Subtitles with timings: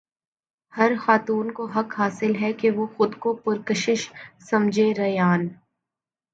[0.73, 4.09] ہر خاتون کو حق حاصل ہے کہ وہ خود کو پرکشش
[4.39, 5.49] سمجھے ریانا